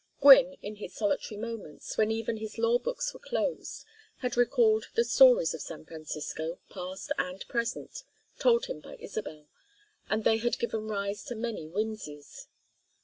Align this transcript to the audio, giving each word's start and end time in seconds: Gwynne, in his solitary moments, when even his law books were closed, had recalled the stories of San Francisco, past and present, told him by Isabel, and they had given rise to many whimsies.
Gwynne, 0.19 0.55
in 0.63 0.77
his 0.77 0.95
solitary 0.95 1.39
moments, 1.39 1.95
when 1.95 2.09
even 2.09 2.37
his 2.37 2.57
law 2.57 2.79
books 2.79 3.13
were 3.13 3.19
closed, 3.19 3.85
had 4.21 4.35
recalled 4.35 4.85
the 4.95 5.03
stories 5.05 5.53
of 5.53 5.61
San 5.61 5.85
Francisco, 5.85 6.57
past 6.71 7.11
and 7.19 7.47
present, 7.47 8.01
told 8.39 8.65
him 8.65 8.79
by 8.79 8.95
Isabel, 8.99 9.47
and 10.09 10.23
they 10.23 10.37
had 10.37 10.57
given 10.57 10.87
rise 10.87 11.23
to 11.25 11.35
many 11.35 11.67
whimsies. 11.67 12.47